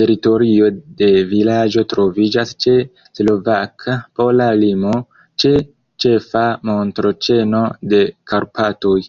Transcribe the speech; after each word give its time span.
Teritorio 0.00 0.66
de 1.00 1.08
vilaĝo 1.32 1.84
troviĝas 1.94 2.52
ĉe 2.66 2.76
slovak-pola 3.22 4.48
limo, 4.62 4.94
ĉe 5.44 5.54
ĉefa 6.06 6.46
montoĉeno 6.72 7.68
de 7.94 8.08
Karpatoj. 8.34 9.00